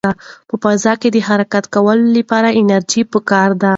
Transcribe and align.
په 0.47 0.55
فضا 0.63 0.93
کې 1.01 1.09
د 1.11 1.17
حرکت 1.27 1.65
کولو 1.75 2.05
لپاره 2.17 2.55
انرژي 2.61 3.01
پکار 3.13 3.49
ده. 3.61 3.69